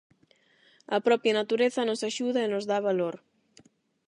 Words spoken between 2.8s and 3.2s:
valor.